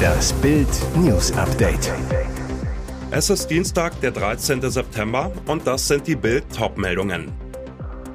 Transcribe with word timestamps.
Das 0.00 0.32
Bild 0.34 0.68
News 0.96 1.32
Update. 1.32 1.92
Es 3.10 3.30
ist 3.30 3.48
Dienstag, 3.48 4.00
der 4.00 4.12
13. 4.12 4.70
September 4.70 5.32
und 5.46 5.66
das 5.66 5.88
sind 5.88 6.06
die 6.06 6.16
Bild 6.16 6.44
Top-Meldungen. 6.56 7.32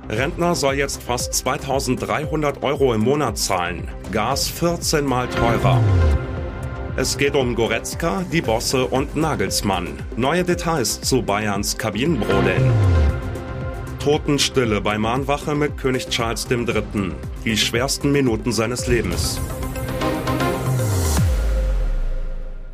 Rentner 0.10 0.56
soll 0.56 0.76
jetzt 0.76 1.02
fast 1.04 1.34
2300 1.34 2.64
Euro 2.64 2.94
im 2.94 3.02
Monat 3.02 3.38
zahlen. 3.38 3.88
Gas 4.12 4.48
14 4.48 5.04
mal 5.04 5.28
teurer. 5.28 5.81
Es 6.96 7.18
geht 7.18 7.36
um 7.36 7.56
Goretzka, 7.56 8.24
die 8.32 8.42
Bosse 8.42 8.86
und 8.86 9.16
Nagelsmann. 9.16 9.88
Neue 10.16 10.44
Details 10.44 11.02
zu 11.02 11.22
Bayerns 11.22 11.78
Kabinenbrodeln. 11.78 12.72
Totenstille 14.00 14.79
bei 14.82 14.97
Mahnwache 14.97 15.56
mit 15.56 15.78
König 15.78 16.08
Charles 16.09 16.48
III. 16.50 17.12
Die 17.44 17.58
schwersten 17.58 18.12
Minuten 18.12 18.52
seines 18.52 18.86
Lebens. 18.88 19.41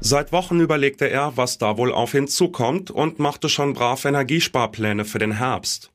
Seit 0.04 0.32
Wochen 0.32 0.60
überlegte 0.60 1.06
er, 1.06 1.38
was 1.38 1.60
da 1.60 1.78
wohl 1.78 1.94
auf 1.94 2.16
ihn 2.16 2.28
zukommt 2.28 2.90
und 2.90 3.20
machte 3.20 3.50
schon 3.50 3.74
brav 3.74 4.04
Energiesparpläne 4.04 5.06
für 5.06 5.20
den 5.20 5.34
Herbst. 5.34 5.92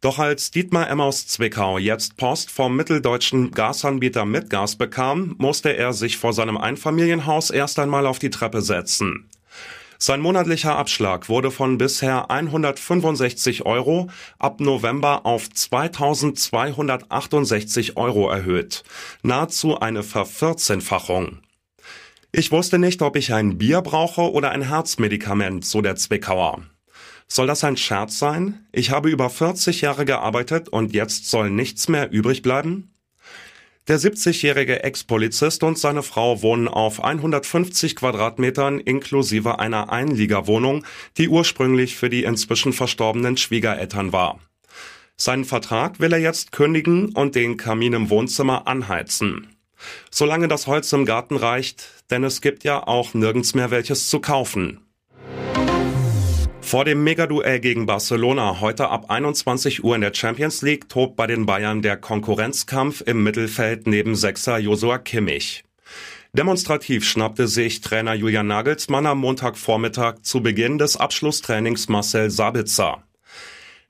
Doch 0.00 0.18
als 0.18 0.50
Dietmar 0.50 0.88
Emmaus 0.88 1.26
Zwickau 1.26 1.76
jetzt 1.76 2.16
Post 2.16 2.50
vom 2.50 2.74
mitteldeutschen 2.74 3.50
Gasanbieter 3.50 4.24
Mitgas 4.24 4.76
bekam, 4.76 5.34
musste 5.36 5.76
er 5.76 5.92
sich 5.92 6.16
vor 6.16 6.32
seinem 6.32 6.56
Einfamilienhaus 6.56 7.50
erst 7.50 7.78
einmal 7.78 8.06
auf 8.06 8.18
die 8.18 8.30
Treppe 8.30 8.62
setzen. 8.62 9.28
Sein 9.98 10.20
monatlicher 10.20 10.76
Abschlag 10.76 11.28
wurde 11.28 11.50
von 11.50 11.76
bisher 11.76 12.30
165 12.30 13.66
Euro 13.66 14.08
ab 14.38 14.60
November 14.60 15.26
auf 15.26 15.50
2268 15.50 17.98
Euro 17.98 18.30
erhöht. 18.30 18.84
Nahezu 19.22 19.78
eine 19.78 20.02
Vervierzehnfachung. 20.02 21.40
Ich 22.36 22.50
wusste 22.50 22.80
nicht, 22.80 23.00
ob 23.00 23.14
ich 23.14 23.32
ein 23.32 23.58
Bier 23.58 23.80
brauche 23.80 24.32
oder 24.32 24.50
ein 24.50 24.62
Herzmedikament, 24.62 25.64
so 25.64 25.82
der 25.82 25.94
Zwickauer. 25.94 26.64
Soll 27.28 27.46
das 27.46 27.62
ein 27.62 27.76
Scherz 27.76 28.18
sein? 28.18 28.66
Ich 28.72 28.90
habe 28.90 29.08
über 29.08 29.30
40 29.30 29.82
Jahre 29.82 30.04
gearbeitet 30.04 30.68
und 30.68 30.92
jetzt 30.92 31.30
soll 31.30 31.48
nichts 31.48 31.86
mehr 31.86 32.10
übrig 32.10 32.42
bleiben? 32.42 32.92
Der 33.86 34.00
70-jährige 34.00 34.82
Ex-Polizist 34.82 35.62
und 35.62 35.78
seine 35.78 36.02
Frau 36.02 36.42
wohnen 36.42 36.66
auf 36.66 37.04
150 37.04 37.94
Quadratmetern 37.94 38.80
inklusive 38.80 39.60
einer 39.60 39.92
Einliegerwohnung, 39.92 40.84
die 41.16 41.28
ursprünglich 41.28 41.94
für 41.94 42.10
die 42.10 42.24
inzwischen 42.24 42.72
verstorbenen 42.72 43.36
Schwiegereltern 43.36 44.12
war. 44.12 44.40
Seinen 45.16 45.44
Vertrag 45.44 46.00
will 46.00 46.12
er 46.12 46.18
jetzt 46.18 46.50
kündigen 46.50 47.10
und 47.14 47.36
den 47.36 47.58
Kamin 47.58 47.92
im 47.92 48.10
Wohnzimmer 48.10 48.66
anheizen. 48.66 49.53
Solange 50.10 50.48
das 50.48 50.66
Holz 50.66 50.92
im 50.92 51.04
Garten 51.04 51.36
reicht, 51.36 51.88
denn 52.10 52.24
es 52.24 52.40
gibt 52.40 52.64
ja 52.64 52.86
auch 52.86 53.14
nirgends 53.14 53.54
mehr 53.54 53.70
welches 53.70 54.08
zu 54.08 54.20
kaufen. 54.20 54.80
Vor 56.60 56.84
dem 56.84 57.04
Megaduell 57.04 57.60
gegen 57.60 57.86
Barcelona 57.86 58.60
heute 58.60 58.88
ab 58.88 59.10
21 59.10 59.84
Uhr 59.84 59.94
in 59.94 60.00
der 60.00 60.14
Champions 60.14 60.62
League 60.62 60.88
tobt 60.88 61.14
bei 61.14 61.26
den 61.26 61.46
Bayern 61.46 61.82
der 61.82 61.96
Konkurrenzkampf 61.96 63.02
im 63.02 63.22
Mittelfeld 63.22 63.86
neben 63.86 64.16
Sechser 64.16 64.58
Josua 64.58 64.98
Kimmich. 64.98 65.64
Demonstrativ 66.32 67.04
schnappte 67.04 67.46
sich 67.46 67.80
Trainer 67.80 68.14
Julian 68.14 68.48
Nagelsmann 68.48 69.06
am 69.06 69.18
Montagvormittag 69.18 70.22
zu 70.22 70.42
Beginn 70.42 70.78
des 70.78 70.96
Abschlusstrainings 70.96 71.88
Marcel 71.88 72.28
Sabitzer. 72.28 73.04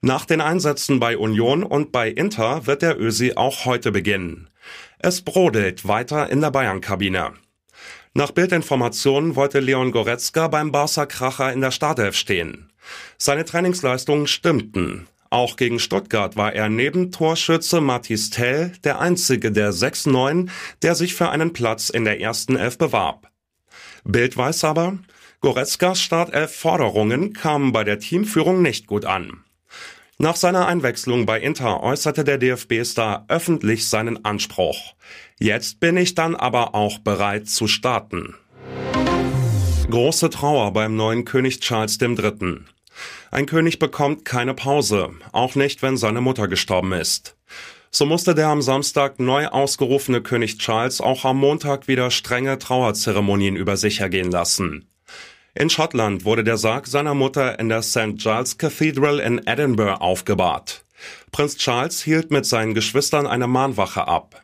Nach 0.05 0.27
den 0.27 0.43
Einsätzen 0.43 1.01
bei 1.01 1.17
Union 1.17 1.63
und 1.63 1.91
bei 1.91 2.11
Inter 2.11 2.67
wird 2.67 2.83
der 2.83 3.01
Ösi 3.01 3.33
auch 3.37 3.65
heute 3.65 3.91
beginnen. 3.91 4.51
Es 4.99 5.23
brodelt 5.23 5.89
weiter 5.89 6.29
in 6.29 6.43
der 6.43 6.51
Bayern-Kabine. 6.51 7.33
Nach 8.13 8.31
Bildinformationen 8.31 9.35
wollte 9.35 9.61
Leon 9.61 9.93
Goretzka 9.93 10.49
beim 10.49 10.73
Barca-Kracher 10.73 11.55
in 11.55 11.63
der 11.63 11.71
Startelf 11.71 12.17
stehen. 12.17 12.71
Seine 13.17 13.47
Trainingsleistungen 13.47 14.27
stimmten. 14.27 15.07
Auch 15.31 15.57
gegen 15.57 15.79
Stuttgart 15.79 16.37
war 16.37 16.53
er 16.53 16.69
neben 16.69 17.11
Torschütze 17.11 17.81
Mathis 17.81 18.29
Tell 18.29 18.73
der 18.85 19.01
einzige 19.01 19.53
der 19.53 19.73
6-9, 19.73 20.51
der 20.83 20.97
sich 20.97 21.15
für 21.15 21.31
einen 21.31 21.55
Platz 21.55 21.89
in 21.89 22.05
der 22.05 22.21
ersten 22.21 22.57
Elf 22.57 22.77
bewarb. 22.77 23.31
Bild 24.05 24.37
weiß 24.37 24.65
aber, 24.65 24.99
Goretzkas 25.41 26.03
Startelf-Forderungen 26.03 27.33
kamen 27.33 27.73
bei 27.73 27.85
der 27.85 28.01
Teamführung 28.01 28.61
nicht 28.61 28.87
gut 28.87 29.07
an. 29.07 29.45
Nach 30.19 30.37
seiner 30.37 30.67
Einwechslung 30.67 31.27
bei 31.27 31.41
Inter 31.41 31.83
äußerte 31.83 32.23
der 32.23 32.39
DFB-Star 32.39 33.25
öffentlich 33.29 33.89
seinen 33.89 34.25
Anspruch. 34.25 34.95
Jetzt 35.41 35.81
bin 35.81 35.97
ich 35.97 36.15
dann 36.15 36.37
aber 36.37 36.75
auch 36.75 36.99
bereit 36.99 37.49
zu 37.49 37.67
starten. 37.67 38.35
Große 39.91 40.31
Trauer 40.31 40.73
beim 40.73 40.95
neuen 40.95 41.25
König 41.25 41.61
Charles 41.61 42.01
III. 42.01 42.61
Ein 43.33 43.47
König 43.47 43.81
bekommt 43.81 44.25
keine 44.25 44.55
Pause, 44.55 45.11
auch 45.33 45.57
nicht, 45.57 45.83
wenn 45.83 45.97
seine 45.97 46.21
Mutter 46.21 46.47
gestorben 46.47 46.93
ist. 46.93 47.37
So 47.91 48.07
musste 48.07 48.37
der 48.37 48.49
am 48.49 48.63
Samstag 48.63 49.19
neu 49.19 49.49
ausgerufene 49.49 50.21
König 50.21 50.59
Charles 50.59 51.01
auch 51.01 51.25
am 51.25 51.39
Montag 51.39 51.89
wieder 51.89 52.13
strenge 52.13 52.59
Trauerzeremonien 52.59 53.57
über 53.57 53.77
sich 53.77 54.01
ergehen 54.01 54.31
lassen. 54.31 54.89
In 55.57 55.71
Schottland 55.71 56.25
wurde 56.25 56.43
der 56.43 56.57
Sarg 56.57 56.89
seiner 56.89 57.15
Mutter 57.15 57.61
in 57.61 57.69
der 57.69 57.83
St. 57.83 58.17
Giles 58.17 58.59
Cathedral 58.59 59.21
in 59.21 59.47
Edinburgh 59.47 60.01
aufgebahrt. 60.01 60.85
Prinz 61.31 61.57
Charles 61.59 62.03
hielt 62.03 62.33
mit 62.33 62.45
seinen 62.45 62.75
Geschwistern 62.75 63.29
eine 63.29 63.47
Mahnwache 63.47 64.09
ab. 64.09 64.43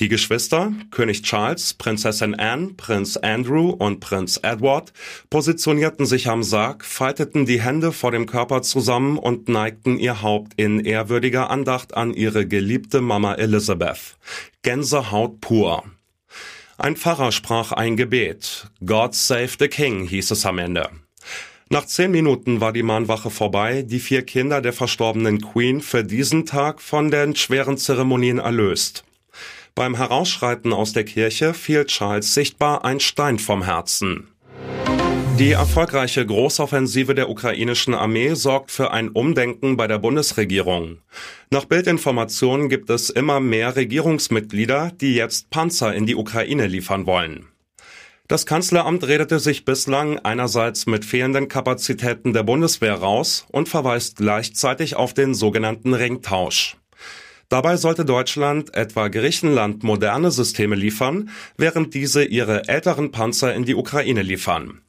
Die 0.00 0.08
Geschwister, 0.08 0.72
König 0.90 1.22
Charles, 1.22 1.74
Prinzessin 1.74 2.34
Anne, 2.34 2.72
Prinz 2.76 3.16
Andrew 3.16 3.70
und 3.70 4.00
Prinz 4.00 4.40
Edward, 4.42 4.92
positionierten 5.30 6.04
sich 6.04 6.28
am 6.28 6.42
Sarg, 6.42 6.84
falteten 6.84 7.46
die 7.46 7.62
Hände 7.62 7.92
vor 7.92 8.10
dem 8.10 8.26
Körper 8.26 8.62
zusammen 8.62 9.18
und 9.18 9.48
neigten 9.48 10.00
ihr 10.00 10.20
Haupt 10.20 10.54
in 10.56 10.80
ehrwürdiger 10.80 11.48
Andacht 11.48 11.96
an 11.96 12.12
ihre 12.12 12.44
geliebte 12.44 13.00
Mama 13.00 13.34
Elizabeth. 13.34 14.16
Gänsehaut 14.62 15.40
pur. 15.40 15.84
Ein 16.76 16.96
Pfarrer 16.96 17.30
sprach 17.30 17.70
ein 17.72 17.96
Gebet. 17.96 18.66
God 18.84 19.14
save 19.14 19.50
the 19.58 19.68
King 19.68 20.06
hieß 20.08 20.32
es 20.32 20.44
am 20.44 20.58
Ende. 20.58 20.90
Nach 21.70 21.86
zehn 21.86 22.10
Minuten 22.10 22.60
war 22.60 22.72
die 22.72 22.82
Mahnwache 22.82 23.30
vorbei, 23.30 23.82
die 23.82 24.00
vier 24.00 24.22
Kinder 24.22 24.60
der 24.60 24.72
verstorbenen 24.72 25.40
Queen 25.40 25.80
für 25.80 26.04
diesen 26.04 26.46
Tag 26.46 26.82
von 26.82 27.10
den 27.10 27.36
schweren 27.36 27.78
Zeremonien 27.78 28.38
erlöst. 28.38 29.04
Beim 29.74 29.96
Herausschreiten 29.96 30.72
aus 30.72 30.92
der 30.92 31.04
Kirche 31.04 31.54
fiel 31.54 31.84
Charles 31.86 32.34
sichtbar 32.34 32.84
ein 32.84 33.00
Stein 33.00 33.38
vom 33.38 33.64
Herzen. 33.64 34.28
Die 35.36 35.50
erfolgreiche 35.50 36.24
Großoffensive 36.24 37.12
der 37.12 37.28
ukrainischen 37.28 37.92
Armee 37.92 38.34
sorgt 38.34 38.70
für 38.70 38.92
ein 38.92 39.08
Umdenken 39.08 39.76
bei 39.76 39.88
der 39.88 39.98
Bundesregierung. 39.98 40.98
Nach 41.50 41.64
Bildinformationen 41.64 42.68
gibt 42.68 42.88
es 42.88 43.10
immer 43.10 43.40
mehr 43.40 43.74
Regierungsmitglieder, 43.74 44.92
die 45.00 45.16
jetzt 45.16 45.50
Panzer 45.50 45.92
in 45.92 46.06
die 46.06 46.14
Ukraine 46.14 46.68
liefern 46.68 47.06
wollen. 47.06 47.48
Das 48.28 48.46
Kanzleramt 48.46 49.08
redete 49.08 49.40
sich 49.40 49.64
bislang 49.64 50.20
einerseits 50.20 50.86
mit 50.86 51.04
fehlenden 51.04 51.48
Kapazitäten 51.48 52.32
der 52.32 52.44
Bundeswehr 52.44 52.94
raus 52.94 53.44
und 53.50 53.68
verweist 53.68 54.18
gleichzeitig 54.18 54.94
auf 54.94 55.14
den 55.14 55.34
sogenannten 55.34 55.94
Ringtausch. 55.94 56.76
Dabei 57.48 57.76
sollte 57.76 58.04
Deutschland 58.04 58.72
etwa 58.74 59.08
Griechenland 59.08 59.82
moderne 59.82 60.30
Systeme 60.30 60.76
liefern, 60.76 61.28
während 61.58 61.92
diese 61.92 62.24
ihre 62.24 62.68
älteren 62.68 63.10
Panzer 63.10 63.52
in 63.52 63.64
die 63.64 63.74
Ukraine 63.74 64.22
liefern. 64.22 64.80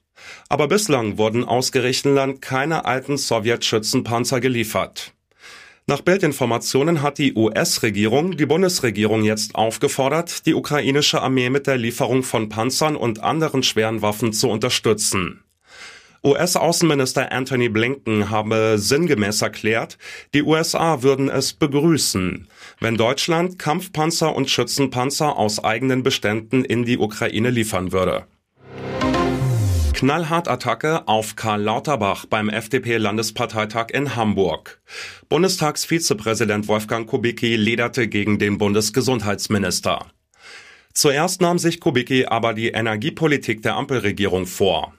Aber 0.49 0.67
bislang 0.67 1.17
wurden 1.17 1.43
aus 1.43 1.71
Griechenland 1.71 2.41
keine 2.41 2.85
alten 2.85 3.17
Sowjetschützenpanzer 3.17 4.39
geliefert. 4.39 5.13
Nach 5.87 6.01
Bildinformationen 6.01 7.03
hat 7.03 7.19
die 7.19 7.35
US-Regierung 7.35 8.37
die 8.37 8.47
Bundesregierung 8.47 9.23
jetzt 9.23 9.53
aufgefordert, 9.53 10.47
die 10.47 10.55
ukrainische 10.55 11.21
Armee 11.21 11.51
mit 11.51 11.67
der 11.67 11.77
Lieferung 11.77 12.23
von 12.23 12.49
Panzern 12.49 12.95
und 12.95 13.21
anderen 13.21 13.61
schweren 13.61 14.01
Waffen 14.01 14.33
zu 14.33 14.49
unterstützen. 14.49 15.43
US-Außenminister 16.23 17.31
Anthony 17.31 17.69
Blinken 17.69 18.31
habe 18.31 18.79
sinngemäß 18.79 19.43
erklärt, 19.43 19.99
die 20.33 20.41
USA 20.41 21.03
würden 21.03 21.29
es 21.29 21.53
begrüßen, 21.53 22.47
wenn 22.79 22.97
Deutschland 22.97 23.59
Kampfpanzer 23.59 24.35
und 24.35 24.49
Schützenpanzer 24.49 25.37
aus 25.37 25.63
eigenen 25.63 26.01
Beständen 26.01 26.65
in 26.65 26.83
die 26.83 26.97
Ukraine 26.97 27.51
liefern 27.51 27.91
würde. 27.91 28.25
Knallhart 29.95 30.49
Attacke 30.49 31.07
auf 31.07 31.37
Karl 31.37 31.61
Lauterbach 31.61 32.25
beim 32.25 32.49
FDP-Landesparteitag 32.49 33.91
in 33.93 34.17
Hamburg. 34.17 34.81
Bundestagsvizepräsident 35.29 36.67
Wolfgang 36.67 37.07
Kubicki 37.07 37.55
lederte 37.55 38.09
gegen 38.09 38.37
den 38.37 38.57
Bundesgesundheitsminister. 38.57 40.05
Zuerst 40.93 41.39
nahm 41.39 41.59
sich 41.59 41.79
Kubicki 41.79 42.25
aber 42.25 42.53
die 42.53 42.71
Energiepolitik 42.71 43.61
der 43.61 43.77
Ampelregierung 43.77 44.47
vor. 44.47 44.93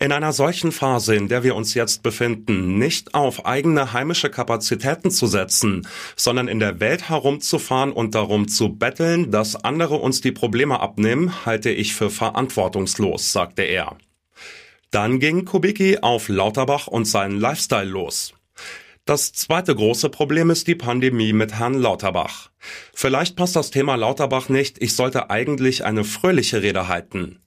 In 0.00 0.12
einer 0.12 0.32
solchen 0.32 0.72
Phase, 0.72 1.14
in 1.14 1.28
der 1.28 1.42
wir 1.42 1.54
uns 1.54 1.74
jetzt 1.74 2.02
befinden, 2.02 2.78
nicht 2.78 3.14
auf 3.14 3.44
eigene 3.44 3.92
heimische 3.92 4.30
Kapazitäten 4.30 5.10
zu 5.10 5.26
setzen, 5.26 5.86
sondern 6.16 6.48
in 6.48 6.58
der 6.58 6.80
Welt 6.80 7.10
herumzufahren 7.10 7.92
und 7.92 8.14
darum 8.14 8.48
zu 8.48 8.70
betteln, 8.70 9.30
dass 9.30 9.56
andere 9.56 9.96
uns 9.96 10.22
die 10.22 10.32
Probleme 10.32 10.80
abnehmen, 10.80 11.44
halte 11.44 11.70
ich 11.70 11.94
für 11.94 12.08
verantwortungslos, 12.08 13.32
sagte 13.32 13.62
er. 13.62 13.96
Dann 14.90 15.20
ging 15.20 15.44
Kubicki 15.44 15.98
auf 15.98 16.28
Lauterbach 16.28 16.86
und 16.86 17.04
seinen 17.06 17.38
Lifestyle 17.40 17.84
los. 17.84 18.34
Das 19.04 19.32
zweite 19.32 19.74
große 19.74 20.08
Problem 20.08 20.50
ist 20.50 20.66
die 20.66 20.74
Pandemie 20.74 21.32
mit 21.32 21.54
Herrn 21.54 21.74
Lauterbach. 21.74 22.50
Vielleicht 22.92 23.36
passt 23.36 23.54
das 23.54 23.70
Thema 23.70 23.94
Lauterbach 23.94 24.48
nicht, 24.48 24.82
ich 24.82 24.96
sollte 24.96 25.30
eigentlich 25.30 25.84
eine 25.84 26.02
fröhliche 26.02 26.62
Rede 26.62 26.88
halten. 26.88 27.38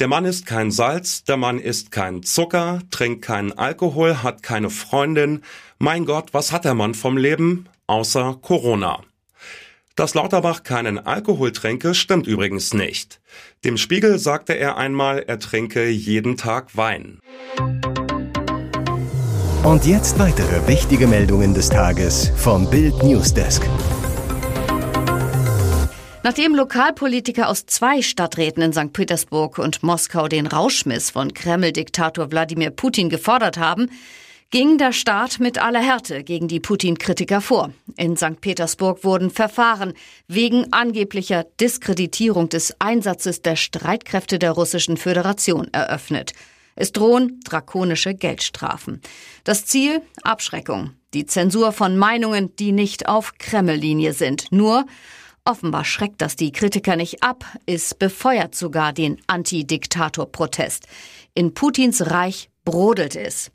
Der 0.00 0.08
Mann 0.08 0.24
ist 0.24 0.46
kein 0.46 0.70
Salz, 0.70 1.22
der 1.22 1.36
Mann 1.36 1.60
isst 1.60 1.90
kein 1.90 2.22
Zucker, 2.22 2.80
trinkt 2.90 3.22
keinen 3.22 3.52
Alkohol, 3.52 4.22
hat 4.22 4.42
keine 4.42 4.70
Freundin. 4.70 5.42
Mein 5.78 6.04
Gott, 6.04 6.32
was 6.32 6.52
hat 6.52 6.64
der 6.64 6.74
Mann 6.74 6.94
vom 6.94 7.16
Leben? 7.16 7.68
Außer 7.86 8.38
Corona. 8.40 9.02
Dass 9.96 10.14
Lauterbach 10.14 10.64
keinen 10.64 10.98
Alkohol 10.98 11.52
trinke, 11.52 11.94
stimmt 11.94 12.26
übrigens 12.26 12.74
nicht. 12.74 13.20
Dem 13.64 13.76
Spiegel 13.76 14.18
sagte 14.18 14.54
er 14.54 14.76
einmal, 14.76 15.20
er 15.20 15.38
trinke 15.38 15.88
jeden 15.88 16.36
Tag 16.36 16.76
Wein. 16.76 17.20
Und 19.62 19.86
jetzt 19.86 20.18
weitere 20.18 20.66
wichtige 20.66 21.06
Meldungen 21.06 21.54
des 21.54 21.70
Tages 21.70 22.32
vom 22.34 22.68
Bild 22.68 23.04
Newsdesk. 23.04 23.62
Nachdem 26.24 26.56
Lokalpolitiker 26.56 27.48
aus 27.48 27.66
zwei 27.66 28.02
Stadträten 28.02 28.64
in 28.64 28.72
St. 28.72 28.92
Petersburg 28.92 29.58
und 29.58 29.84
Moskau 29.84 30.26
den 30.26 30.48
Rauschmiss 30.48 31.10
von 31.10 31.32
Kreml-Diktator 31.32 32.32
Wladimir 32.32 32.70
Putin 32.70 33.10
gefordert 33.10 33.58
haben, 33.58 33.88
ging 34.54 34.78
der 34.78 34.92
Staat 34.92 35.40
mit 35.40 35.60
aller 35.60 35.80
Härte 35.80 36.22
gegen 36.22 36.46
die 36.46 36.60
Putin-Kritiker 36.60 37.40
vor. 37.40 37.72
In 37.96 38.16
St. 38.16 38.40
Petersburg 38.40 39.02
wurden 39.02 39.30
Verfahren 39.32 39.94
wegen 40.28 40.72
angeblicher 40.72 41.44
Diskreditierung 41.60 42.50
des 42.50 42.72
Einsatzes 42.78 43.42
der 43.42 43.56
Streitkräfte 43.56 44.38
der 44.38 44.52
Russischen 44.52 44.96
Föderation 44.96 45.66
eröffnet. 45.72 46.34
Es 46.76 46.92
drohen 46.92 47.40
drakonische 47.44 48.14
Geldstrafen. 48.14 49.00
Das 49.42 49.66
Ziel? 49.66 50.02
Abschreckung. 50.22 50.92
Die 51.14 51.26
Zensur 51.26 51.72
von 51.72 51.98
Meinungen, 51.98 52.54
die 52.54 52.70
nicht 52.70 53.08
auf 53.08 53.32
Kreml-Linie 53.38 54.12
sind. 54.12 54.52
Nur, 54.52 54.86
offenbar 55.44 55.84
schreckt 55.84 56.22
das 56.22 56.36
die 56.36 56.52
Kritiker 56.52 56.94
nicht 56.94 57.24
ab, 57.24 57.44
es 57.66 57.92
befeuert 57.92 58.54
sogar 58.54 58.92
den 58.92 59.20
Anti-Diktator-Protest. 59.26 60.86
In 61.34 61.54
Putins 61.54 62.08
Reich 62.08 62.50
brodelt 62.64 63.16
es. 63.16 63.50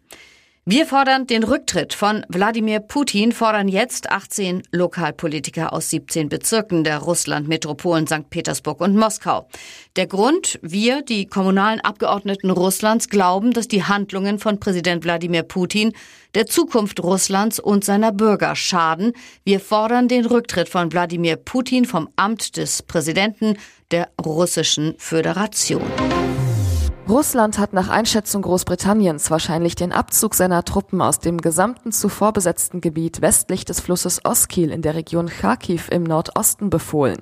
Wir 0.72 0.86
fordern 0.86 1.26
den 1.26 1.44
Rücktritt 1.44 1.96
von 1.96 2.24
Wladimir 2.30 2.80
Putin, 2.80 3.32
fordern 3.32 3.68
jetzt 3.68 4.12
18 4.12 4.62
Lokalpolitiker 4.72 5.74
aus 5.74 5.90
17 5.90 6.30
Bezirken 6.30 6.84
der 6.84 7.00
Russland-Metropolen 7.00 8.06
St. 8.06 8.30
Petersburg 8.30 8.80
und 8.80 8.96
Moskau. 8.96 9.50
Der 9.96 10.06
Grund, 10.06 10.60
wir, 10.62 11.02
die 11.02 11.26
kommunalen 11.26 11.80
Abgeordneten 11.80 12.52
Russlands, 12.52 13.10
glauben, 13.10 13.52
dass 13.52 13.68
die 13.68 13.84
Handlungen 13.84 14.38
von 14.38 14.60
Präsident 14.60 15.04
Wladimir 15.04 15.42
Putin 15.42 15.94
der 16.36 16.46
Zukunft 16.46 17.02
Russlands 17.02 17.60
und 17.60 17.84
seiner 17.84 18.12
Bürger 18.12 18.56
schaden. 18.56 19.14
Wir 19.44 19.60
fordern 19.60 20.08
den 20.08 20.28
Rücktritt 20.28 20.70
von 20.70 20.94
Wladimir 20.94 21.38
Putin 21.38 21.86
vom 21.86 22.10
Amt 22.16 22.58
des 22.58 22.84
Präsidenten 22.84 23.58
der 23.90 24.12
Russischen 24.24 24.94
Föderation. 25.00 25.82
Russland 27.10 27.58
hat 27.58 27.74
nach 27.74 27.90
Einschätzung 27.90 28.44
Großbritanniens 28.44 29.32
wahrscheinlich 29.32 29.74
den 29.74 29.92
Abzug 29.92 30.36
seiner 30.36 30.64
Truppen 30.64 31.02
aus 31.02 31.18
dem 31.18 31.40
gesamten 31.42 31.92
zuvor 31.92 32.34
besetzten 32.34 32.82
Gebiet 32.82 33.22
westlich 33.22 33.66
des 33.66 33.80
Flusses 33.80 34.24
Oskil 34.24 34.70
in 34.70 34.84
der 34.84 34.94
Region 34.94 35.28
Kharkiv 35.28 35.90
im 35.90 36.04
Nordosten 36.04 36.70
befohlen. 36.70 37.18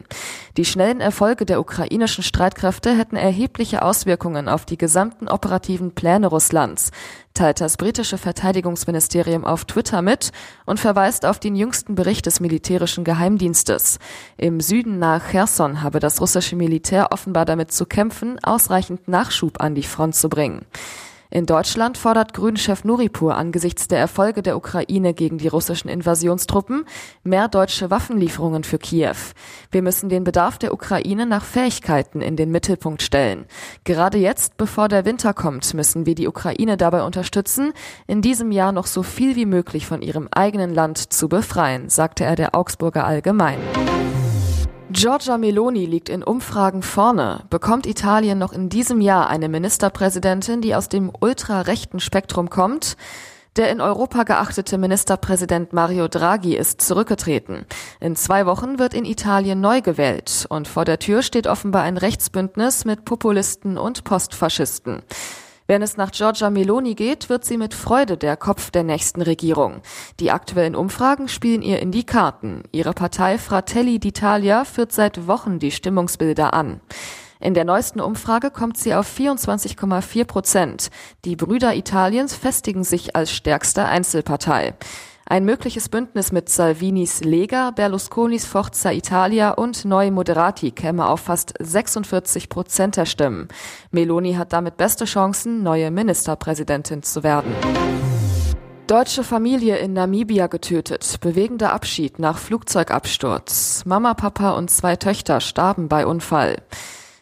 Die 0.57 0.65
schnellen 0.65 0.99
Erfolge 0.99 1.45
der 1.45 1.61
ukrainischen 1.61 2.21
Streitkräfte 2.21 2.97
hätten 2.97 3.15
erhebliche 3.15 3.81
Auswirkungen 3.81 4.49
auf 4.49 4.65
die 4.65 4.77
gesamten 4.77 5.29
operativen 5.29 5.91
Pläne 5.91 6.27
Russlands 6.27 6.91
teilt 7.37 7.61
das 7.61 7.77
britische 7.77 8.17
Verteidigungsministerium 8.17 9.45
auf 9.45 9.65
Twitter 9.65 10.01
mit 10.01 10.31
und 10.65 10.79
verweist 10.79 11.23
auf 11.23 11.39
den 11.39 11.55
jüngsten 11.55 11.93
Bericht 11.93 12.25
des 12.25 12.39
militärischen 12.39 13.03
Geheimdienstes. 13.03 13.99
Im 14.37 14.59
Süden 14.59 14.97
nach 14.97 15.29
Cherson 15.29 15.83
habe 15.83 15.99
das 15.99 16.19
russische 16.19 16.55
Militär 16.55 17.11
offenbar 17.11 17.45
damit 17.45 17.71
zu 17.71 17.85
kämpfen, 17.85 18.39
ausreichend 18.43 19.07
Nachschub 19.07 19.61
an 19.61 19.75
die 19.77 19.83
Front 19.83 20.15
zu 20.15 20.27
bringen. 20.27 20.65
In 21.29 21.45
Deutschland 21.45 21.97
fordert 21.97 22.33
Grünchef 22.33 22.85
Nuripur 22.85 23.35
angesichts 23.35 23.87
der 23.87 23.99
Erfolge 23.99 24.41
der 24.41 24.55
Ukraine 24.55 25.13
gegen 25.13 25.37
die 25.37 25.49
russischen 25.49 25.89
Invasionstruppen 25.89 26.85
mehr 27.23 27.49
deutsche 27.49 27.89
Waffenlieferungen 27.89 28.63
für 28.63 28.77
Kiew. 28.77 29.15
Wir 29.69 29.81
müssen 29.81 30.07
den 30.07 30.23
Bedarf 30.23 30.57
der 30.57 30.73
Ukraine 30.73 31.25
nach 31.25 31.43
Fähigkeiten 31.43 32.21
in 32.21 32.37
den 32.37 32.49
Mittelpunkt 32.49 33.01
stellen. 33.01 33.45
Gerade 33.83 34.17
jetzt, 34.17 34.55
bevor 34.55 34.87
der 34.87 35.03
Winter 35.03 35.33
kommt, 35.33 35.73
müssen 35.73 36.05
wir 36.05 36.15
die 36.15 36.29
Ukraine 36.29 36.77
dabei 36.77 37.03
unterstützen, 37.03 37.73
in 38.07 38.21
diesem 38.21 38.51
Jahr 38.51 38.71
noch 38.71 38.87
so 38.87 39.03
viel 39.03 39.35
wie 39.35 39.45
möglich 39.45 39.85
von 39.85 40.01
ihrem 40.01 40.29
eigenen 40.31 40.73
Land 40.73 41.11
zu 41.11 41.27
befreien, 41.27 41.89
sagte 41.89 42.23
er 42.23 42.35
der 42.37 42.55
Augsburger 42.55 43.05
Allgemein. 43.05 43.59
Giorgia 44.89 45.37
Meloni 45.37 45.85
liegt 45.85 46.07
in 46.07 46.23
Umfragen 46.23 46.81
vorne. 46.81 47.43
Bekommt 47.49 47.85
Italien 47.85 48.37
noch 48.37 48.53
in 48.53 48.69
diesem 48.69 49.01
Jahr 49.01 49.29
eine 49.29 49.49
Ministerpräsidentin, 49.49 50.61
die 50.61 50.75
aus 50.75 50.87
dem 50.87 51.11
ultrarechten 51.19 51.99
Spektrum 51.99 52.49
kommt? 52.49 52.95
Der 53.57 53.69
in 53.69 53.81
Europa 53.81 54.23
geachtete 54.23 54.77
Ministerpräsident 54.77 55.73
Mario 55.73 56.07
Draghi 56.07 56.55
ist 56.55 56.79
zurückgetreten. 56.79 57.65
In 57.99 58.15
zwei 58.15 58.45
Wochen 58.45 58.79
wird 58.79 58.93
in 58.93 59.03
Italien 59.03 59.59
neu 59.59 59.81
gewählt 59.81 60.45
und 60.47 60.69
vor 60.69 60.85
der 60.85 60.99
Tür 60.99 61.21
steht 61.21 61.47
offenbar 61.47 61.83
ein 61.83 61.97
Rechtsbündnis 61.97 62.85
mit 62.85 63.03
Populisten 63.03 63.77
und 63.77 64.05
Postfaschisten. 64.05 65.01
Wenn 65.67 65.81
es 65.81 65.97
nach 65.97 66.11
Giorgia 66.11 66.49
Meloni 66.49 66.95
geht, 66.95 67.27
wird 67.27 67.43
sie 67.43 67.57
mit 67.57 67.73
Freude 67.73 68.15
der 68.15 68.37
Kopf 68.37 68.71
der 68.71 68.83
nächsten 68.83 69.21
Regierung. 69.21 69.81
Die 70.21 70.31
aktuellen 70.31 70.77
Umfragen 70.77 71.27
spielen 71.27 71.61
ihr 71.61 71.79
in 71.81 71.91
die 71.91 72.05
Karten. 72.05 72.63
Ihre 72.71 72.93
Partei 72.93 73.37
Fratelli 73.37 73.97
d'Italia 73.97 74.63
führt 74.63 74.93
seit 74.93 75.27
Wochen 75.27 75.59
die 75.59 75.71
Stimmungsbilder 75.71 76.53
an. 76.53 76.79
In 77.41 77.53
der 77.53 77.65
neuesten 77.65 77.99
Umfrage 77.99 78.49
kommt 78.49 78.77
sie 78.77 78.95
auf 78.95 79.07
24,4 79.13 80.23
Prozent. 80.23 80.89
Die 81.25 81.35
Brüder 81.35 81.75
Italiens 81.75 82.33
festigen 82.33 82.85
sich 82.85 83.17
als 83.17 83.31
stärkste 83.31 83.85
Einzelpartei. 83.85 84.73
Ein 85.29 85.43
mögliches 85.43 85.89
Bündnis 85.89 86.31
mit 86.31 86.47
Salvinis 86.47 87.21
Lega, 87.21 87.71
Berlusconis 87.71 88.45
Forza 88.45 88.93
Italia 88.93 89.51
und 89.51 89.83
Neue 89.83 90.09
Moderati 90.09 90.71
käme 90.71 91.05
auf 91.05 91.19
fast 91.19 91.53
46 91.59 92.47
Prozent 92.47 92.95
der 92.95 93.05
Stimmen. 93.05 93.49
Meloni 93.91 94.35
hat 94.35 94.53
damit 94.53 94.77
beste 94.77 95.03
Chancen, 95.03 95.63
neue 95.63 95.91
Ministerpräsidentin 95.91 97.03
zu 97.03 97.23
werden. 97.23 97.53
Deutsche 98.87 99.25
Familie 99.25 99.75
in 99.79 99.91
Namibia 99.91 100.47
getötet. 100.47 101.17
Bewegender 101.19 101.73
Abschied 101.73 102.19
nach 102.19 102.37
Flugzeugabsturz. 102.37 103.83
Mama, 103.85 104.13
Papa 104.13 104.51
und 104.51 104.71
zwei 104.71 104.95
Töchter 104.95 105.41
starben 105.41 105.89
bei 105.89 106.05
Unfall. 106.05 106.55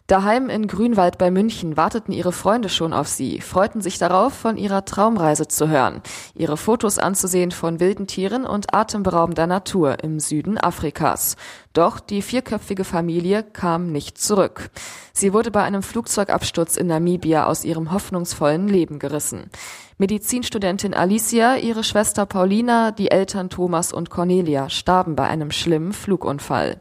Daheim 0.07 0.49
in 0.51 0.67
Grünwald 0.67 1.17
bei 1.17 1.31
München 1.31 1.77
warteten 1.77 2.13
ihre 2.13 2.31
Freunde 2.31 2.69
schon 2.69 2.93
auf 2.93 3.07
sie, 3.07 3.41
freuten 3.41 3.81
sich 3.81 3.97
darauf, 3.97 4.33
von 4.33 4.55
ihrer 4.55 4.85
Traumreise 4.85 5.47
zu 5.47 5.67
hören, 5.67 6.01
ihre 6.35 6.57
Fotos 6.57 6.99
anzusehen 6.99 7.49
von 7.49 7.79
wilden 7.79 8.05
Tieren 8.05 8.45
und 8.45 8.75
atemberaubender 8.75 9.47
Natur 9.47 10.03
im 10.03 10.19
Süden 10.19 10.59
Afrikas. 10.59 11.37
Doch 11.73 11.99
die 11.99 12.21
vierköpfige 12.21 12.83
Familie 12.83 13.41
kam 13.41 13.91
nicht 13.91 14.19
zurück. 14.19 14.69
Sie 15.11 15.33
wurde 15.33 15.49
bei 15.49 15.63
einem 15.63 15.81
Flugzeugabsturz 15.81 16.77
in 16.77 16.85
Namibia 16.85 17.47
aus 17.47 17.65
ihrem 17.65 17.91
hoffnungsvollen 17.91 18.67
Leben 18.67 18.99
gerissen. 18.99 19.49
Medizinstudentin 19.97 20.93
Alicia, 20.93 21.55
ihre 21.55 21.83
Schwester 21.83 22.27
Paulina, 22.27 22.91
die 22.91 23.09
Eltern 23.09 23.49
Thomas 23.49 23.91
und 23.91 24.11
Cornelia 24.11 24.69
starben 24.69 25.15
bei 25.15 25.23
einem 25.23 25.49
schlimmen 25.49 25.93
Flugunfall. 25.93 26.79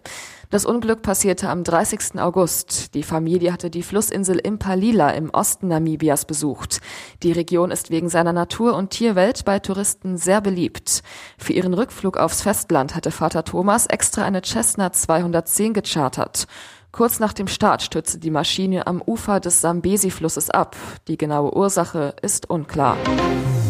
Das 0.54 0.64
Unglück 0.64 1.02
passierte 1.02 1.48
am 1.48 1.64
30. 1.64 2.20
August. 2.20 2.94
Die 2.94 3.02
Familie 3.02 3.52
hatte 3.52 3.70
die 3.70 3.82
Flussinsel 3.82 4.38
Impalila 4.38 5.10
im 5.10 5.30
Osten 5.30 5.66
Namibias 5.66 6.26
besucht. 6.26 6.80
Die 7.24 7.32
Region 7.32 7.72
ist 7.72 7.90
wegen 7.90 8.08
seiner 8.08 8.32
Natur- 8.32 8.76
und 8.76 8.90
Tierwelt 8.90 9.44
bei 9.44 9.58
Touristen 9.58 10.16
sehr 10.16 10.40
beliebt. 10.40 11.02
Für 11.38 11.54
ihren 11.54 11.74
Rückflug 11.74 12.18
aufs 12.18 12.42
Festland 12.42 12.94
hatte 12.94 13.10
Vater 13.10 13.42
Thomas 13.42 13.86
extra 13.86 14.22
eine 14.22 14.42
Cessna 14.42 14.92
210 14.92 15.72
gechartert. 15.72 16.46
Kurz 16.92 17.18
nach 17.18 17.32
dem 17.32 17.48
Start 17.48 17.82
stürzte 17.82 18.20
die 18.20 18.30
Maschine 18.30 18.86
am 18.86 19.02
Ufer 19.04 19.40
des 19.40 19.60
Sambesi-Flusses 19.60 20.50
ab. 20.50 20.76
Die 21.08 21.18
genaue 21.18 21.52
Ursache 21.52 22.14
ist 22.22 22.48
unklar. 22.48 22.96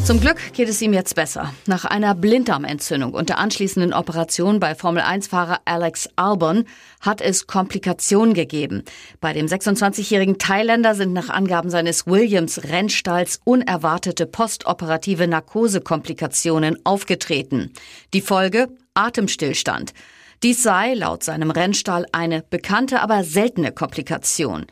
Zum 0.05 0.21
Glück 0.21 0.37
geht 0.53 0.69
es 0.69 0.83
ihm 0.83 0.93
jetzt 0.93 1.15
besser. 1.15 1.55
Nach 1.67 1.87
einer 1.87 2.15
Blinddarmentzündung 2.15 3.15
und 3.15 3.31
der 3.31 3.39
anschließenden 3.39 3.95
Operation 3.95 4.61
bei 4.61 4.75
Formel-1-Fahrer 4.75 5.61
Alex 5.65 6.11
Albon 6.15 6.67
hat 7.01 7.23
es 7.23 7.47
Komplikationen 7.47 8.35
gegeben. 8.35 8.85
Bei 9.23 9.33
dem 9.33 9.47
26-jährigen 9.47 10.37
Thailänder 10.37 10.95
sind 10.95 11.15
nach 11.15 11.31
Angaben 11.31 11.71
seines 11.71 12.07
Williams-Rennstalls 12.07 13.41
unerwartete 13.45 14.27
postoperative 14.27 15.27
Narkosekomplikationen 15.27 16.85
aufgetreten. 16.85 17.73
Die 18.13 18.21
Folge? 18.21 18.69
Atemstillstand. 18.93 19.95
Dies 20.43 20.63
sei 20.63 20.93
laut 20.93 21.23
seinem 21.23 21.51
Rennstall 21.51 22.05
eine 22.13 22.43
bekannte, 22.43 23.01
aber 23.01 23.25
seltene 23.25 23.73
Komplikation. 23.73 24.67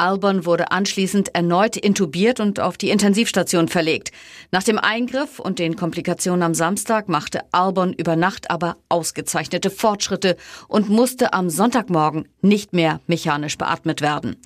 Albon 0.00 0.46
wurde 0.46 0.70
anschließend 0.70 1.34
erneut 1.34 1.76
intubiert 1.76 2.38
und 2.38 2.60
auf 2.60 2.78
die 2.78 2.90
Intensivstation 2.90 3.66
verlegt. 3.66 4.12
Nach 4.52 4.62
dem 4.62 4.78
Eingriff 4.78 5.40
und 5.40 5.58
den 5.58 5.74
Komplikationen 5.74 6.44
am 6.44 6.54
Samstag 6.54 7.08
machte 7.08 7.40
Albon 7.50 7.92
über 7.94 8.14
Nacht 8.14 8.48
aber 8.48 8.76
ausgezeichnete 8.88 9.70
Fortschritte 9.70 10.36
und 10.68 10.88
musste 10.88 11.32
am 11.32 11.50
Sonntagmorgen 11.50 12.28
nicht 12.42 12.72
mehr 12.72 13.00
mechanisch 13.08 13.58
beatmet 13.58 14.00
werden. 14.00 14.36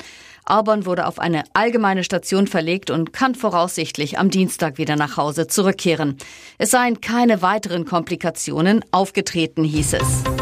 Albon 0.46 0.86
wurde 0.86 1.06
auf 1.06 1.18
eine 1.18 1.44
allgemeine 1.52 2.02
Station 2.02 2.46
verlegt 2.46 2.90
und 2.90 3.12
kann 3.12 3.34
voraussichtlich 3.34 4.18
am 4.18 4.30
Dienstag 4.30 4.78
wieder 4.78 4.96
nach 4.96 5.18
Hause 5.18 5.48
zurückkehren. 5.48 6.16
Es 6.56 6.70
seien 6.70 7.02
keine 7.02 7.42
weiteren 7.42 7.84
Komplikationen 7.84 8.82
aufgetreten, 8.90 9.64
hieß 9.64 9.92
es. 9.92 10.41